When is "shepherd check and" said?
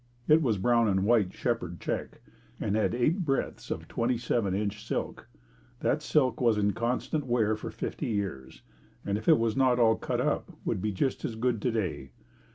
1.31-2.75